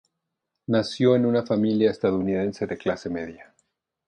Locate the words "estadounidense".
1.91-2.65